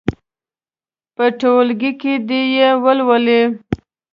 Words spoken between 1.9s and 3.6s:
کې دې یې ولولي.